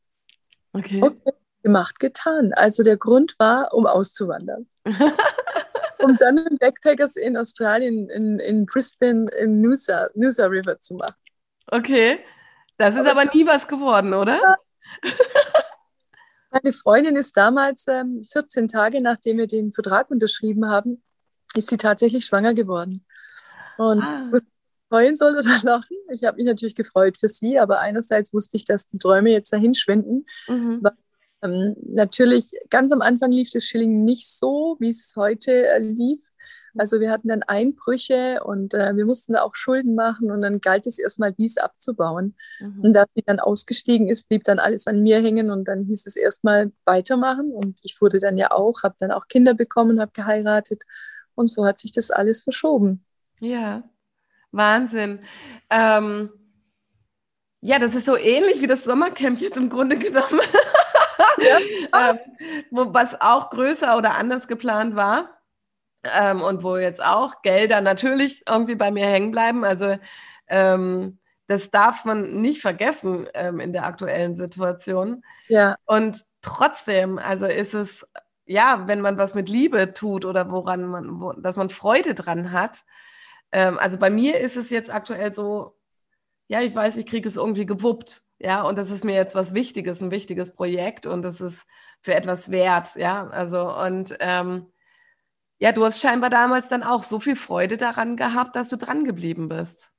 Okay. 0.72 1.00
okay 1.02 1.32
gemacht, 1.62 2.00
getan. 2.00 2.52
Also 2.52 2.82
der 2.82 2.96
Grund 2.96 3.36
war, 3.38 3.72
um 3.72 3.86
auszuwandern. 3.86 4.66
um 5.98 6.16
dann 6.18 6.38
einen 6.38 6.58
Backpackers 6.58 7.16
in 7.16 7.36
Australien, 7.36 8.10
in, 8.10 8.38
in 8.40 8.66
Brisbane, 8.66 9.26
im 9.38 9.60
Noosa, 9.60 10.08
Noosa 10.14 10.46
River 10.46 10.78
zu 10.80 10.94
machen. 10.94 11.14
Okay. 11.68 12.18
Das 12.82 12.96
ist 12.96 13.06
aber, 13.06 13.22
aber 13.22 13.30
nie 13.32 13.46
was 13.46 13.68
geworden, 13.68 14.12
oder? 14.12 14.40
Meine 16.50 16.72
Freundin 16.72 17.14
ist 17.14 17.36
damals, 17.36 17.86
ähm, 17.86 18.22
14 18.24 18.66
Tage 18.66 19.00
nachdem 19.00 19.38
wir 19.38 19.46
den 19.46 19.70
Vertrag 19.70 20.10
unterschrieben 20.10 20.68
haben, 20.68 21.00
ist 21.54 21.70
sie 21.70 21.76
tatsächlich 21.76 22.26
schwanger 22.26 22.54
geworden. 22.54 23.06
Und 23.78 24.02
ah. 24.02 24.32
freuen 24.88 25.14
soll 25.14 25.36
oder 25.36 25.42
lachen. 25.62 25.96
Ich 26.12 26.24
habe 26.24 26.38
mich 26.38 26.46
natürlich 26.46 26.74
gefreut 26.74 27.16
für 27.18 27.28
sie, 27.28 27.56
aber 27.56 27.78
einerseits 27.78 28.34
wusste 28.34 28.56
ich, 28.56 28.64
dass 28.64 28.88
die 28.88 28.98
Träume 28.98 29.30
jetzt 29.30 29.52
dahin 29.52 29.74
schwinden. 29.74 30.26
Mhm. 30.48 30.80
Weil, 30.82 30.92
ähm, 31.42 31.76
natürlich, 31.86 32.50
ganz 32.68 32.90
am 32.90 33.00
Anfang 33.00 33.30
lief 33.30 33.50
das 33.50 33.64
Schilling 33.64 34.04
nicht 34.04 34.28
so, 34.28 34.76
wie 34.80 34.90
es 34.90 35.14
heute 35.14 35.68
äh, 35.68 35.78
lief. 35.78 36.30
Also 36.76 37.00
wir 37.00 37.10
hatten 37.10 37.28
dann 37.28 37.42
Einbrüche 37.42 38.42
und 38.44 38.72
äh, 38.72 38.96
wir 38.96 39.04
mussten 39.04 39.34
da 39.34 39.42
auch 39.42 39.54
Schulden 39.54 39.94
machen 39.94 40.30
und 40.30 40.40
dann 40.40 40.60
galt 40.60 40.86
es 40.86 40.98
erstmal, 40.98 41.32
dies 41.32 41.58
abzubauen. 41.58 42.34
Mhm. 42.60 42.80
Und 42.80 42.92
da 42.94 43.04
sie 43.14 43.22
dann 43.22 43.40
ausgestiegen 43.40 44.08
ist, 44.08 44.28
blieb 44.28 44.44
dann 44.44 44.58
alles 44.58 44.86
an 44.86 45.02
mir 45.02 45.20
hängen 45.20 45.50
und 45.50 45.68
dann 45.68 45.84
hieß 45.84 46.06
es 46.06 46.16
erstmal 46.16 46.72
weitermachen 46.84 47.52
und 47.52 47.80
ich 47.82 48.00
wurde 48.00 48.18
dann 48.18 48.38
ja 48.38 48.52
auch, 48.52 48.82
habe 48.82 48.94
dann 48.98 49.10
auch 49.10 49.28
Kinder 49.28 49.54
bekommen, 49.54 50.00
habe 50.00 50.12
geheiratet 50.14 50.84
und 51.34 51.48
so 51.48 51.66
hat 51.66 51.78
sich 51.78 51.92
das 51.92 52.10
alles 52.10 52.42
verschoben. 52.42 53.04
Ja, 53.40 53.82
Wahnsinn. 54.50 55.20
Ähm, 55.68 56.30
ja, 57.60 57.78
das 57.78 57.94
ist 57.94 58.06
so 58.06 58.16
ähnlich 58.16 58.60
wie 58.60 58.66
das 58.66 58.84
Sommercamp 58.84 59.40
jetzt 59.40 59.56
im 59.56 59.68
Grunde 59.68 59.98
genommen. 59.98 60.40
Ja. 61.38 62.10
ähm, 62.10 62.18
was 62.70 63.20
auch 63.20 63.50
größer 63.50 63.96
oder 63.96 64.14
anders 64.14 64.48
geplant 64.48 64.96
war 64.96 65.41
ähm, 66.04 66.42
und 66.42 66.62
wo 66.62 66.76
jetzt 66.76 67.02
auch 67.02 67.42
Gelder 67.42 67.80
natürlich 67.80 68.42
irgendwie 68.48 68.74
bei 68.74 68.90
mir 68.90 69.06
hängen 69.06 69.30
bleiben. 69.30 69.64
Also 69.64 69.96
ähm, 70.48 71.18
das 71.46 71.70
darf 71.70 72.04
man 72.04 72.40
nicht 72.40 72.60
vergessen 72.60 73.26
ähm, 73.34 73.60
in 73.60 73.72
der 73.72 73.84
aktuellen 73.84 74.36
Situation. 74.36 75.24
Ja. 75.48 75.76
Und 75.84 76.24
trotzdem, 76.40 77.18
also 77.18 77.46
ist 77.46 77.74
es, 77.74 78.06
ja, 78.46 78.84
wenn 78.86 79.00
man 79.00 79.18
was 79.18 79.34
mit 79.34 79.48
Liebe 79.48 79.92
tut 79.94 80.24
oder 80.24 80.50
woran 80.50 80.84
man, 80.86 81.20
wo, 81.20 81.32
dass 81.32 81.56
man 81.56 81.70
Freude 81.70 82.14
dran 82.14 82.52
hat. 82.52 82.84
Ähm, 83.52 83.78
also 83.78 83.98
bei 83.98 84.10
mir 84.10 84.40
ist 84.40 84.56
es 84.56 84.70
jetzt 84.70 84.92
aktuell 84.92 85.34
so, 85.34 85.76
ja, 86.48 86.60
ich 86.60 86.74
weiß, 86.74 86.96
ich 86.96 87.06
kriege 87.06 87.28
es 87.28 87.36
irgendwie 87.36 87.66
gewuppt. 87.66 88.24
Ja, 88.38 88.62
und 88.62 88.76
das 88.76 88.90
ist 88.90 89.04
mir 89.04 89.14
jetzt 89.14 89.34
was 89.36 89.54
Wichtiges, 89.54 90.02
ein 90.02 90.10
wichtiges 90.10 90.52
Projekt 90.52 91.06
und 91.06 91.22
das 91.22 91.40
ist 91.40 91.64
für 92.00 92.14
etwas 92.14 92.50
wert. 92.50 92.96
Ja, 92.96 93.28
also 93.28 93.72
und 93.72 94.16
ähm, 94.20 94.71
ja, 95.62 95.70
du 95.70 95.84
hast 95.84 96.00
scheinbar 96.00 96.28
damals 96.28 96.66
dann 96.66 96.82
auch 96.82 97.04
so 97.04 97.20
viel 97.20 97.36
Freude 97.36 97.76
daran 97.76 98.16
gehabt, 98.16 98.56
dass 98.56 98.68
du 98.68 98.76
dran 98.76 99.04
geblieben 99.04 99.48
bist. 99.48 99.92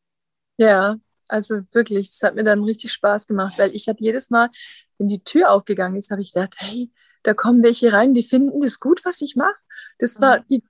Ja, 0.58 0.98
also 1.30 1.62
wirklich, 1.72 2.10
es 2.10 2.22
hat 2.22 2.36
mir 2.36 2.44
dann 2.44 2.66
richtig 2.66 2.92
Spaß 2.92 3.28
gemacht, 3.28 3.58
weil 3.58 3.74
ich 3.74 3.88
habe 3.88 3.98
jedes 4.02 4.30
Mal, 4.30 4.50
wenn 4.98 5.08
die 5.08 5.24
Tür 5.24 5.52
aufgegangen 5.52 5.96
ist, 5.96 6.12
habe 6.12 6.22
ich 6.22 6.34
gedacht, 6.34 6.56
hey, 6.58 6.92
da 7.24 7.34
kommen 7.34 7.64
welche 7.64 7.94
rein, 7.94 8.14
die 8.14 8.24
finden 8.24 8.60
das 8.60 8.82
gut, 8.82 9.06
was 9.06 9.22
ich 9.22 9.38
mache. 9.38 9.56
Das 10.00 10.20
war 10.20 10.40
mhm. 10.40 10.44
die 10.52 10.64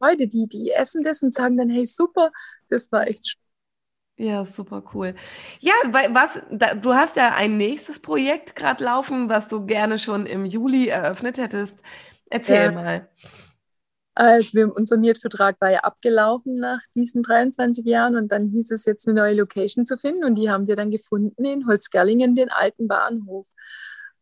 Freude, 0.00 0.26
die, 0.26 0.48
die 0.48 0.72
essen 0.72 1.04
das 1.04 1.22
und 1.22 1.32
sagen 1.32 1.56
dann, 1.56 1.70
hey, 1.70 1.86
super, 1.86 2.32
das 2.68 2.90
war 2.90 3.06
echt 3.06 3.28
schön. 3.28 3.40
Ja, 4.16 4.44
super 4.44 4.82
cool. 4.94 5.14
Ja, 5.60 5.74
was, 5.84 6.40
da, 6.50 6.74
du 6.74 6.92
hast 6.94 7.14
ja 7.14 7.36
ein 7.36 7.56
nächstes 7.56 8.00
Projekt 8.00 8.56
gerade 8.56 8.82
laufen, 8.82 9.28
was 9.28 9.46
du 9.46 9.64
gerne 9.64 9.96
schon 9.96 10.26
im 10.26 10.44
Juli 10.44 10.88
eröffnet 10.88 11.38
hättest. 11.38 11.78
Erzähl 12.28 12.64
ja. 12.64 12.72
mal. 12.72 13.08
Also 14.14 14.54
wir, 14.54 14.74
unser 14.74 14.96
Mietvertrag 14.96 15.60
war 15.60 15.70
ja 15.70 15.80
abgelaufen 15.80 16.58
nach 16.58 16.80
diesen 16.94 17.22
23 17.22 17.84
Jahren 17.86 18.16
und 18.16 18.32
dann 18.32 18.48
hieß 18.48 18.70
es 18.72 18.84
jetzt 18.84 19.06
eine 19.06 19.20
neue 19.20 19.34
Location 19.34 19.86
zu 19.86 19.96
finden 19.96 20.24
und 20.24 20.34
die 20.34 20.50
haben 20.50 20.66
wir 20.66 20.76
dann 20.76 20.90
gefunden 20.90 21.44
in 21.44 21.66
Holzgerlingen, 21.66 22.34
den 22.34 22.50
alten 22.50 22.88
Bahnhof. 22.88 23.46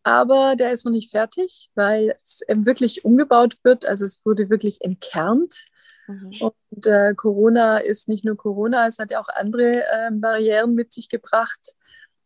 Aber 0.02 0.57
der 0.57 0.73
ist 0.73 0.85
noch 0.85 0.92
nicht 0.92 1.11
fertig, 1.11 1.71
weil 1.75 2.14
es 2.23 2.42
wirklich 2.49 3.04
umgebaut 3.04 3.57
wird. 3.62 3.87
Also 3.87 4.04
es 4.04 4.25
wurde 4.25 4.50
wirklich 4.50 4.80
entkernt. 4.83 5.66
Mhm. 6.07 6.33
Und 6.40 6.87
äh, 6.87 7.14
Corona 7.14 7.78
ist 7.78 8.09
nicht 8.09 8.25
nur 8.25 8.37
Corona, 8.37 8.87
es 8.87 8.99
hat 8.99 9.11
ja 9.11 9.21
auch 9.21 9.28
andere 9.28 9.83
äh, 9.85 10.11
Barrieren 10.12 10.75
mit 10.75 10.92
sich 10.92 11.09
gebracht. 11.09 11.75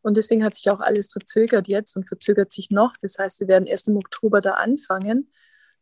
Und 0.03 0.17
deswegen 0.17 0.45
hat 0.45 0.57
sich 0.57 0.69
auch 0.71 0.81
alles 0.81 1.13
verzögert 1.13 1.69
jetzt 1.69 1.97
und 1.97 2.07
verzögert 2.07 2.53
sich 2.53 2.71
noch. 2.71 2.97
Das 3.01 3.19
heißt, 3.19 3.41
wir 3.41 3.49
werden 3.49 3.67
erst 3.67 3.89
im 3.89 3.97
Oktober 3.97 4.41
da 4.41 4.53
anfangen. 4.53 5.33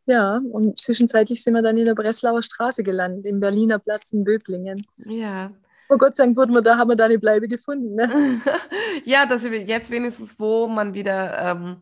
Ja, 0.05 0.41
und 0.51 0.79
zwischenzeitlich 0.79 1.43
sind 1.43 1.53
wir 1.53 1.61
dann 1.61 1.77
in 1.77 1.85
der 1.85 1.95
Breslauer 1.95 2.41
Straße 2.41 2.83
gelandet, 2.83 3.25
im 3.25 3.39
Berliner 3.39 3.79
Platz 3.79 4.11
in 4.11 4.23
Böblingen. 4.23 4.81
Ja. 4.97 5.51
Oh 5.89 5.97
Gott 5.97 6.15
sei 6.15 6.23
Dank 6.23 6.37
wurden 6.37 6.53
wir 6.53 6.61
da, 6.61 6.77
haben 6.77 6.89
wir 6.89 6.95
da 6.95 7.05
eine 7.05 7.19
Bleibe 7.19 7.47
gefunden. 7.47 7.95
Ne? 7.95 8.41
ja, 9.05 9.25
dass 9.25 9.43
wir 9.43 9.61
jetzt 9.61 9.91
wenigstens, 9.91 10.39
wo 10.39 10.67
man 10.67 10.93
wieder 10.93 11.37
ähm, 11.37 11.81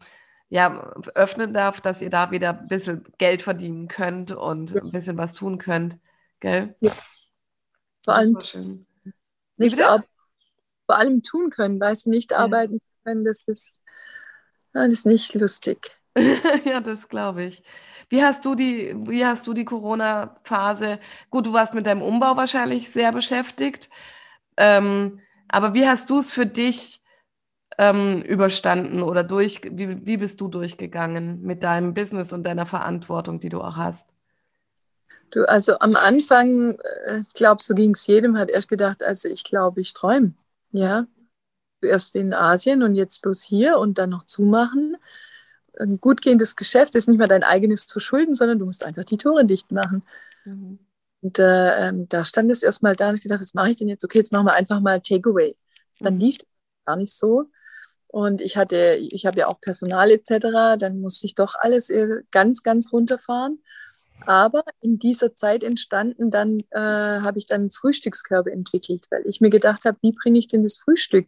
ja, 0.50 0.94
öffnen 1.14 1.54
darf, 1.54 1.80
dass 1.80 2.02
ihr 2.02 2.10
da 2.10 2.32
wieder 2.32 2.60
ein 2.60 2.68
bisschen 2.68 3.06
Geld 3.20 3.42
verdienen 3.42 3.88
könnt 3.88 4.32
und 4.32 4.72
ja. 4.72 4.82
ein 4.82 4.92
bisschen 4.92 5.18
was 5.18 5.36
tun 5.36 5.60
könnt. 5.60 5.98
Gell? 6.40 6.76
Ja. 6.80 6.92
Vor 8.04 8.16
allem 8.16 8.38
nicht 9.58 9.80
vor 9.80 10.98
allem 10.98 11.22
tun 11.22 11.52
können, 11.52 11.80
weißt 11.80 12.08
du, 12.08 12.10
nicht 12.10 12.32
ja. 12.32 12.40
arbeiten 12.40 12.80
können, 13.04 13.24
das 13.24 13.48
ist, 13.48 13.80
das 14.74 14.88
ist 14.88 15.06
nicht 15.06 15.36
lustig. 15.36 15.99
ja, 16.66 16.80
das 16.82 17.08
glaube 17.08 17.44
ich. 17.44 17.64
Wie 18.10 18.24
hast 18.24 18.44
du 18.44 18.56
die, 18.56 18.96
wie 19.08 19.26
hast 19.26 19.46
du 19.46 19.54
die 19.54 19.66
Corona-Phase? 19.66 21.00
Gut, 21.30 21.46
du 21.46 21.54
warst 21.54 21.74
mit 21.74 21.86
deinem 21.86 22.02
Umbau 22.02 22.36
wahrscheinlich 22.36 22.90
sehr 22.90 23.12
beschäftigt. 23.12 23.90
Ähm, 24.58 25.20
aber 25.48 25.74
wie 25.74 25.88
hast 25.88 26.10
du 26.10 26.20
es 26.20 26.32
für 26.32 26.46
dich 26.46 27.04
ähm, 27.78 28.22
überstanden 28.24 29.04
oder 29.04 29.24
durch, 29.24 29.62
wie, 29.72 30.06
wie 30.06 30.18
bist 30.18 30.42
du 30.42 30.48
durchgegangen 30.48 31.42
mit 31.44 31.64
deinem 31.64 31.94
Business 31.94 32.34
und 32.34 32.44
deiner 32.44 32.66
Verantwortung, 32.66 33.40
die 33.40 33.50
du 33.50 33.62
auch 33.62 33.78
hast? 33.78 34.12
Du, 35.32 35.48
also 35.48 35.78
am 35.80 35.96
Anfang, 35.96 36.80
äh, 37.06 37.22
glaube 37.36 37.62
so 37.62 37.76
ging 37.76 37.92
es 37.92 38.08
jedem, 38.08 38.38
hat 38.38 38.50
erst 38.50 38.70
gedacht, 38.70 39.04
also 39.04 39.30
ich 39.30 39.44
glaube, 39.44 39.82
ich 39.82 39.94
träume. 39.94 40.34
Ja. 40.72 41.06
Zuerst 41.82 42.16
in 42.16 42.34
Asien 42.34 42.84
und 42.84 42.96
jetzt 42.96 43.22
bloß 43.22 43.44
hier 43.44 43.78
und 43.78 44.00
dann 44.00 44.10
noch 44.10 44.24
zumachen 44.24 44.98
ein 45.80 46.00
gut 46.00 46.22
gehendes 46.22 46.56
Geschäft 46.56 46.96
ist 46.96 47.08
nicht 47.08 47.18
mehr 47.18 47.28
dein 47.28 47.44
eigenes 47.44 47.88
zu 47.88 48.00
schulden, 48.00 48.34
sondern 48.34 48.60
du 48.60 48.66
musst 48.66 48.84
einfach 48.84 49.04
die 49.04 49.18
Tore 49.18 49.46
dicht 49.46 49.72
machen. 49.72 50.04
Mhm. 50.46 50.80
Und 51.22 51.40
äh, 51.40 51.88
ähm, 51.88 52.08
da 52.10 52.24
stand 52.24 52.50
es 52.52 52.64
erstmal 52.64 52.96
da 52.96 53.10
und 53.10 53.16
ich 53.16 53.24
gedacht, 53.24 53.42
was 53.42 53.54
mache 53.54 53.70
ich 53.70 53.78
denn 53.78 53.90
jetzt? 53.90 54.04
Okay, 54.04 54.20
jetzt 54.20 54.32
machen 54.32 54.46
wir 54.46 54.54
einfach 54.54 54.80
mal 54.80 55.02
Takeaway. 55.02 55.56
Dann 56.00 56.16
mhm. 56.16 56.20
lief 56.20 56.38
es 56.38 56.46
gar 56.86 56.96
nicht 56.96 57.14
so. 57.14 57.50
Und 58.08 58.42
ich 58.42 58.58
hatte, 58.58 58.98
ich 59.00 59.26
habe 59.26 59.40
ja 59.40 59.48
auch 59.48 59.62
Personal 59.62 60.10
etc., 60.12 60.78
dann 60.80 61.00
musste 61.00 61.28
ich 61.28 61.36
doch 61.36 61.56
alles 61.60 61.90
äh, 61.90 62.22
ganz, 62.32 62.64
ganz 62.64 62.92
runterfahren. 62.92 63.62
Aber 64.26 64.64
in 64.82 65.00
dieser 65.00 65.36
Zeit 65.36 65.64
entstanden 65.64 66.32
dann, 66.32 66.60
äh, 66.72 66.80
habe 66.80 67.38
ich 67.38 67.46
dann 67.46 67.70
Frühstückskörbe 67.70 68.52
entwickelt, 68.52 69.06
weil 69.12 69.24
ich 69.26 69.42
mir 69.42 69.50
gedacht 69.50 69.86
habe, 69.86 69.98
wie 70.02 70.12
bringe 70.12 70.40
ich 70.40 70.48
denn 70.48 70.64
das 70.64 70.76
Frühstück 70.78 71.28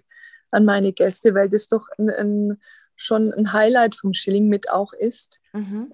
an 0.49 0.65
meine 0.65 0.91
Gäste, 0.91 1.33
weil 1.33 1.49
das 1.49 1.69
doch 1.69 1.87
ein, 1.97 2.09
ein 2.09 2.61
schon 2.95 3.33
ein 3.33 3.53
Highlight 3.53 3.95
vom 3.95 4.13
Schilling 4.13 4.47
mit 4.47 4.71
auch 4.71 4.93
ist. 4.93 5.39
Mhm. 5.53 5.93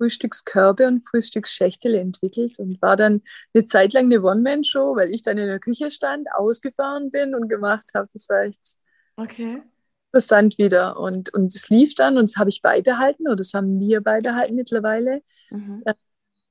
Frühstückskörbe 0.00 0.86
und 0.86 1.06
Frühstücksschächtele 1.06 2.00
entwickelt 2.00 2.58
und 2.58 2.80
war 2.80 2.96
dann 2.96 3.20
eine 3.52 3.66
Zeit 3.66 3.92
lang 3.92 4.06
eine 4.06 4.22
One-Man-Show, 4.22 4.96
weil 4.96 5.10
ich 5.10 5.22
dann 5.22 5.36
in 5.36 5.46
der 5.46 5.60
Küche 5.60 5.90
stand, 5.90 6.26
ausgefahren 6.34 7.10
bin 7.10 7.34
und 7.34 7.48
gemacht 7.48 7.90
habe. 7.94 8.08
Das 8.10 8.28
war 8.30 8.44
echt 8.44 8.78
okay. 9.16 9.62
interessant 10.06 10.56
wieder. 10.56 10.98
Und, 10.98 11.34
und 11.34 11.54
es 11.54 11.68
lief 11.68 11.94
dann 11.94 12.16
und 12.16 12.30
das 12.30 12.36
habe 12.36 12.48
ich 12.48 12.62
beibehalten 12.62 13.26
oder 13.26 13.36
das 13.36 13.52
haben 13.52 13.78
wir 13.78 14.00
beibehalten 14.00 14.54
mittlerweile. 14.54 15.22
Mhm. 15.50 15.82
Dann 15.84 15.96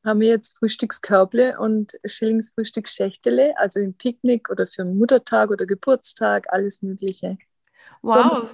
haben 0.06 0.20
wir 0.20 0.30
jetzt 0.30 0.60
Frühstückskörble 0.60 1.60
und 1.60 1.94
Schillings 2.06 2.52
Frühstücksschächtele, 2.54 3.58
also 3.58 3.80
im 3.80 3.96
Picknick 3.96 4.50
oder 4.52 4.68
für 4.68 4.86
Muttertag 4.86 5.50
oder 5.50 5.66
Geburtstag, 5.66 6.46
alles 6.54 6.84
Mögliche. 6.84 7.40
Wow, 8.04 8.52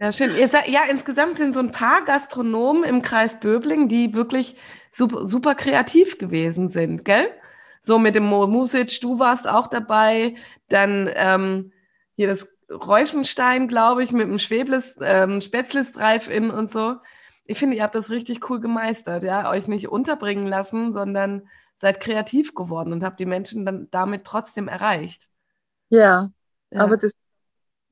ja, 0.00 0.12
schön. 0.12 0.30
Ja, 0.66 0.82
insgesamt 0.90 1.36
sind 1.36 1.54
so 1.54 1.60
ein 1.60 1.72
paar 1.72 2.04
Gastronomen 2.04 2.84
im 2.84 3.02
Kreis 3.02 3.38
Böbling, 3.40 3.88
die 3.88 4.14
wirklich 4.14 4.56
super, 4.90 5.26
super 5.26 5.54
kreativ 5.54 6.18
gewesen 6.18 6.68
sind, 6.68 7.04
gell? 7.04 7.28
So 7.80 7.98
mit 7.98 8.14
dem 8.14 8.24
Music, 8.24 9.00
du 9.00 9.18
warst 9.18 9.48
auch 9.48 9.66
dabei. 9.66 10.36
Dann 10.68 11.10
ähm, 11.14 11.72
hier 12.14 12.28
das 12.28 12.46
Reusenstein, 12.70 13.68
glaube 13.68 14.04
ich, 14.04 14.12
mit 14.12 14.28
dem 14.28 14.38
Schweblis, 14.38 14.96
ähm, 15.00 15.40
Spätzlis 15.40 15.92
Drive-In 15.92 16.50
und 16.50 16.70
so. 16.70 16.96
ich 17.44 17.58
finde, 17.58 17.76
ihr 17.76 17.82
habt 17.82 17.94
das 17.94 18.10
richtig 18.10 18.48
cool 18.48 18.60
gemeistert, 18.60 19.24
ja, 19.24 19.50
euch 19.50 19.66
nicht 19.66 19.88
unterbringen 19.88 20.46
lassen, 20.46 20.92
sondern 20.92 21.48
seid 21.80 22.00
kreativ 22.00 22.54
geworden 22.54 22.92
und 22.92 23.02
habt 23.02 23.18
die 23.18 23.26
Menschen 23.26 23.66
dann 23.66 23.88
damit 23.90 24.24
trotzdem 24.24 24.68
erreicht. 24.68 25.28
Ja, 25.90 26.30
ja. 26.70 26.80
aber 26.80 26.96
das 26.96 27.14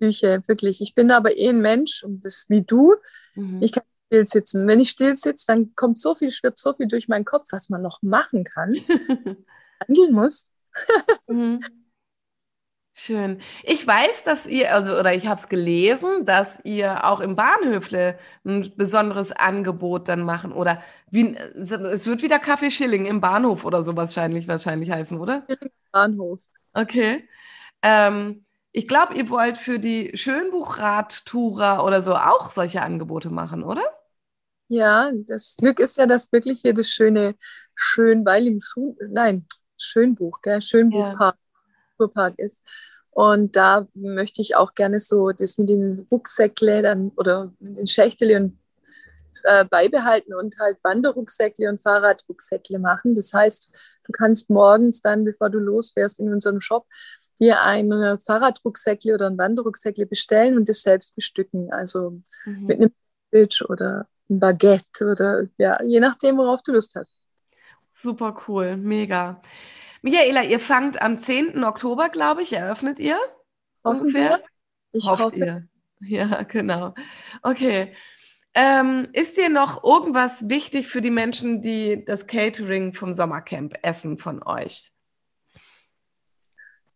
Psyche, 0.00 0.42
wirklich. 0.46 0.80
Ich 0.80 0.94
bin 0.94 1.10
aber 1.10 1.36
eh 1.36 1.50
ein 1.50 1.60
Mensch 1.60 2.02
und 2.02 2.24
das 2.24 2.46
wie 2.48 2.62
du. 2.62 2.94
Mhm. 3.34 3.60
Ich 3.60 3.72
kann 3.72 3.84
still 4.06 4.26
sitzen. 4.26 4.66
Wenn 4.66 4.80
ich 4.80 4.90
still 4.90 5.16
sitze, 5.16 5.46
dann 5.46 5.74
kommt 5.74 5.98
so 5.98 6.14
viel, 6.14 6.30
schwirrt 6.30 6.58
so 6.58 6.74
viel 6.74 6.88
durch 6.88 7.08
meinen 7.08 7.24
Kopf, 7.24 7.48
was 7.52 7.68
man 7.68 7.82
noch 7.82 8.02
machen 8.02 8.44
kann. 8.44 8.74
Handeln 9.86 10.12
muss. 10.12 10.50
mhm. 11.28 11.60
Schön. 12.92 13.40
Ich 13.62 13.86
weiß, 13.86 14.24
dass 14.24 14.46
ihr, 14.46 14.74
also, 14.74 14.98
oder 14.98 15.14
ich 15.14 15.26
habe 15.26 15.40
es 15.40 15.48
gelesen, 15.48 16.26
dass 16.26 16.58
ihr 16.64 17.04
auch 17.06 17.20
im 17.20 17.34
Bahnhöfle 17.34 18.18
ein 18.44 18.70
besonderes 18.76 19.32
Angebot 19.32 20.08
dann 20.08 20.22
machen. 20.22 20.52
Oder 20.52 20.82
wie, 21.10 21.34
es 21.34 22.06
wird 22.06 22.20
wieder 22.20 22.38
Kaffee 22.38 22.70
Schilling 22.70 23.06
im 23.06 23.20
Bahnhof 23.20 23.64
oder 23.64 23.84
so 23.84 23.96
wahrscheinlich, 23.96 24.48
wahrscheinlich 24.48 24.90
heißen, 24.90 25.18
oder? 25.18 25.46
Bahnhof. 25.92 26.42
Okay. 26.74 27.26
Ähm, 27.82 28.44
ich 28.72 28.86
glaube, 28.86 29.14
ihr 29.14 29.28
wollt 29.30 29.58
für 29.58 29.78
die 29.78 30.12
Schönbuchradtourer 30.14 31.84
oder 31.84 32.02
so 32.02 32.14
auch 32.14 32.52
solche 32.52 32.82
Angebote 32.82 33.30
machen, 33.30 33.62
oder? 33.62 33.82
Ja, 34.68 35.10
das 35.26 35.56
Glück 35.56 35.80
ist 35.80 35.96
ja, 35.96 36.06
dass 36.06 36.30
wirklich 36.30 36.60
hier 36.60 36.74
das 36.74 36.88
schöne 36.88 37.34
Schönweil 37.74 38.46
im 38.46 38.60
Schuh, 38.60 38.96
nein, 39.08 39.46
Schönbuch, 39.76 40.40
gell? 40.42 40.60
Schönbuchpark 40.60 41.34
ja. 41.98 42.34
ist. 42.36 42.62
Und 43.10 43.56
da 43.56 43.88
möchte 43.94 44.40
ich 44.40 44.54
auch 44.54 44.74
gerne 44.74 45.00
so 45.00 45.30
das 45.30 45.58
mit 45.58 45.68
den 45.68 46.06
Rucksäckle 46.10 46.82
dann 46.82 47.10
oder 47.16 47.52
mit 47.58 47.78
den 47.78 47.86
Schächtele 47.88 48.36
und 48.36 48.58
äh, 49.44 49.64
beibehalten 49.64 50.34
und 50.34 50.56
halt 50.60 50.78
Wanderrucksäckle 50.82 51.68
und 51.68 51.80
Fahrradrucksäckle 51.80 52.78
machen. 52.78 53.14
Das 53.14 53.32
heißt, 53.32 53.70
du 54.04 54.12
kannst 54.12 54.50
morgens 54.50 55.02
dann, 55.02 55.24
bevor 55.24 55.50
du 55.50 55.58
losfährst 55.58 56.20
in 56.20 56.32
unserem 56.32 56.60
Shop, 56.60 56.86
dir 57.40 57.62
ein 57.62 57.90
Fahrradrucksäckle 58.18 59.14
oder 59.14 59.26
ein 59.26 59.38
Wanderrucksäckle 59.38 60.06
bestellen 60.06 60.56
und 60.56 60.68
das 60.68 60.82
selbst 60.82 61.14
bestücken. 61.16 61.72
Also 61.72 62.20
mhm. 62.44 62.66
mit 62.66 62.76
einem 62.76 62.92
Sandwich 63.32 63.64
oder 63.68 64.06
ein 64.28 64.38
Baguette 64.38 65.10
oder 65.10 65.46
ja, 65.58 65.82
je 65.82 66.00
nachdem, 66.00 66.36
worauf 66.38 66.62
du 66.62 66.72
Lust 66.72 66.94
hast. 66.94 67.12
Super 67.94 68.36
cool, 68.46 68.76
mega. 68.76 69.40
Michaela, 70.02 70.42
ihr 70.42 70.60
fangt 70.60 71.02
am 71.02 71.18
10. 71.18 71.62
Oktober, 71.64 72.08
glaube 72.08 72.42
ich, 72.42 72.52
eröffnet 72.52 72.98
ihr? 72.98 73.18
Hoffen 73.84 74.14
wir. 74.14 74.42
Ich 74.92 75.06
Hofft 75.06 75.22
hoffe. 75.22 75.36
Ihr. 75.36 75.68
Ja, 76.00 76.42
genau. 76.44 76.94
Okay. 77.42 77.94
Ähm, 78.54 79.08
ist 79.12 79.36
dir 79.36 79.48
noch 79.48 79.84
irgendwas 79.84 80.48
wichtig 80.48 80.88
für 80.88 81.00
die 81.00 81.10
Menschen, 81.10 81.62
die 81.62 82.04
das 82.04 82.26
Catering 82.26 82.94
vom 82.94 83.12
Sommercamp 83.12 83.74
essen 83.82 84.18
von 84.18 84.42
euch? 84.42 84.90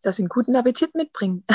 Dass 0.01 0.17
sie 0.17 0.23
einen 0.23 0.29
guten 0.29 0.55
Appetit 0.55 0.95
mitbringen. 0.95 1.43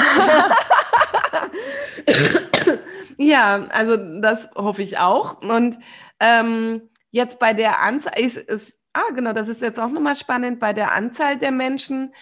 ja, 3.18 3.66
also 3.68 3.96
das 4.20 4.50
hoffe 4.54 4.82
ich 4.82 4.98
auch. 4.98 5.40
Und 5.42 5.78
ähm, 6.18 6.88
jetzt 7.10 7.38
bei 7.38 7.52
der 7.52 7.82
Anzahl 7.82 8.18
ist, 8.18 8.36
ist, 8.36 8.78
ah 8.92 9.10
genau, 9.14 9.32
das 9.32 9.48
ist 9.48 9.62
jetzt 9.62 9.78
auch 9.78 9.88
nochmal 9.88 10.16
spannend, 10.16 10.60
bei 10.60 10.72
der 10.72 10.94
Anzahl 10.94 11.38
der 11.38 11.52
Menschen. 11.52 12.14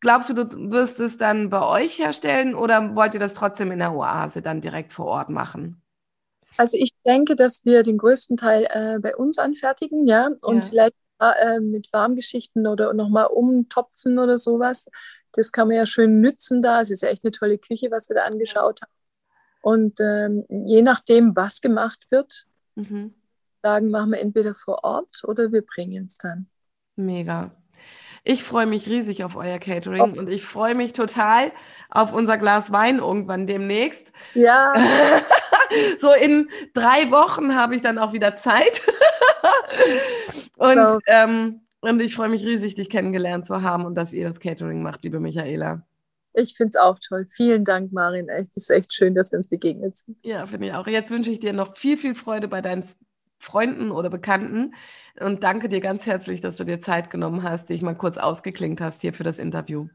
Glaubst 0.00 0.30
du, 0.30 0.34
du 0.34 0.70
wirst 0.70 0.98
es 1.00 1.16
dann 1.16 1.50
bei 1.50 1.62
euch 1.62 1.98
herstellen 1.98 2.54
oder 2.54 2.94
wollt 2.94 3.14
ihr 3.14 3.20
das 3.20 3.34
trotzdem 3.34 3.70
in 3.70 3.80
der 3.80 3.92
Oase 3.92 4.40
dann 4.40 4.60
direkt 4.60 4.92
vor 4.92 5.06
Ort 5.06 5.28
machen? 5.28 5.82
Also 6.56 6.76
ich 6.78 6.90
denke, 7.04 7.36
dass 7.36 7.64
wir 7.64 7.82
den 7.82 7.98
größten 7.98 8.36
Teil 8.36 8.66
äh, 8.70 8.98
bei 8.98 9.16
uns 9.16 9.38
anfertigen, 9.38 10.06
ja, 10.06 10.30
und 10.42 10.64
ja. 10.64 10.70
vielleicht 10.70 10.94
äh, 11.20 11.60
mit 11.60 11.92
Warmgeschichten 11.92 12.66
oder 12.66 12.92
nochmal 12.94 13.26
umtopfen 13.26 14.18
oder 14.18 14.38
sowas. 14.38 14.88
Das 15.32 15.52
kann 15.52 15.68
man 15.68 15.76
ja 15.76 15.86
schön 15.86 16.20
nützen 16.20 16.62
da. 16.62 16.80
Es 16.80 16.90
ist 16.90 17.02
ja 17.02 17.08
echt 17.08 17.24
eine 17.24 17.32
tolle 17.32 17.58
Küche, 17.58 17.90
was 17.90 18.08
wir 18.08 18.16
da 18.16 18.24
angeschaut 18.24 18.80
haben. 18.82 18.92
Und 19.62 20.00
ähm, 20.00 20.44
je 20.48 20.82
nachdem, 20.82 21.36
was 21.36 21.60
gemacht 21.60 22.06
wird, 22.10 22.46
mhm. 22.74 23.14
sagen, 23.62 23.90
machen 23.90 24.12
wir 24.12 24.20
entweder 24.20 24.54
vor 24.54 24.84
Ort 24.84 25.22
oder 25.24 25.52
wir 25.52 25.62
bringen 25.62 26.06
es 26.06 26.16
dann. 26.16 26.48
Mega. 26.96 27.50
Ich 28.22 28.42
freue 28.44 28.66
mich 28.66 28.86
riesig 28.86 29.24
auf 29.24 29.36
euer 29.36 29.58
Catering 29.58 30.00
oh. 30.00 30.18
und 30.18 30.28
ich 30.28 30.44
freue 30.44 30.74
mich 30.74 30.92
total 30.92 31.52
auf 31.88 32.12
unser 32.12 32.36
Glas 32.36 32.70
Wein 32.70 32.98
irgendwann 32.98 33.46
demnächst. 33.46 34.12
Ja. 34.34 34.74
so 35.98 36.12
in 36.12 36.48
drei 36.74 37.10
Wochen 37.10 37.54
habe 37.54 37.74
ich 37.74 37.82
dann 37.82 37.98
auch 37.98 38.12
wieder 38.12 38.36
Zeit. 38.36 38.82
und, 40.56 40.88
so. 40.88 40.98
ähm, 41.06 41.60
und 41.80 42.02
ich 42.02 42.14
freue 42.14 42.28
mich 42.28 42.44
riesig, 42.44 42.74
dich 42.74 42.90
kennengelernt 42.90 43.46
zu 43.46 43.62
haben 43.62 43.84
und 43.84 43.94
dass 43.94 44.12
ihr 44.12 44.28
das 44.28 44.40
Catering 44.40 44.82
macht, 44.82 45.04
liebe 45.04 45.20
Michaela. 45.20 45.86
Ich 46.32 46.54
finde 46.56 46.70
es 46.70 46.76
auch 46.76 46.98
toll. 47.00 47.26
Vielen 47.26 47.64
Dank, 47.64 47.92
Marin. 47.92 48.28
Echt, 48.28 48.50
es 48.50 48.68
ist 48.68 48.70
echt 48.70 48.92
schön, 48.92 49.14
dass 49.14 49.32
wir 49.32 49.38
uns 49.38 49.48
begegnet 49.48 49.98
sind. 49.98 50.16
Ja, 50.22 50.46
finde 50.46 50.68
ich 50.68 50.74
auch. 50.74 50.86
Jetzt 50.86 51.10
wünsche 51.10 51.30
ich 51.30 51.40
dir 51.40 51.52
noch 51.52 51.76
viel, 51.76 51.96
viel 51.96 52.14
Freude 52.14 52.46
bei 52.46 52.60
deinen 52.60 52.84
Freunden 53.38 53.90
oder 53.90 54.10
Bekannten 54.10 54.74
und 55.18 55.42
danke 55.42 55.70
dir 55.70 55.80
ganz 55.80 56.04
herzlich, 56.04 56.42
dass 56.42 56.58
du 56.58 56.64
dir 56.64 56.80
Zeit 56.82 57.08
genommen 57.08 57.42
hast, 57.42 57.70
dich 57.70 57.80
mal 57.80 57.94
kurz 57.94 58.18
ausgeklingt 58.18 58.82
hast 58.82 59.00
hier 59.00 59.14
für 59.14 59.24
das 59.24 59.38
Interview. 59.38 59.88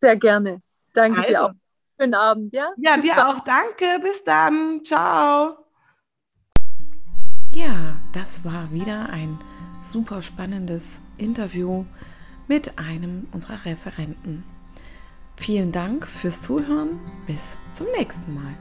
Sehr 0.00 0.16
gerne. 0.16 0.62
Danke 0.94 1.20
also. 1.20 1.30
dir 1.30 1.44
auch. 1.44 1.52
Schönen 1.98 2.14
Abend, 2.14 2.52
ja? 2.52 2.70
Ja, 2.76 2.94
Bis 2.94 3.04
dir 3.04 3.14
bald. 3.16 3.26
auch. 3.26 3.44
Danke. 3.44 3.98
Bis 4.02 4.22
dann. 4.24 4.80
Ciao. 4.84 5.56
Ja, 7.50 7.96
das 8.12 8.44
war 8.44 8.70
wieder 8.72 9.08
ein 9.10 9.38
super 9.82 10.22
spannendes 10.22 10.98
Interview 11.16 11.84
mit 12.46 12.78
einem 12.78 13.26
unserer 13.32 13.64
Referenten. 13.64 14.44
Vielen 15.36 15.72
Dank 15.72 16.06
fürs 16.06 16.42
Zuhören. 16.42 17.00
Bis 17.26 17.56
zum 17.72 17.86
nächsten 17.96 18.34
Mal. 18.34 18.54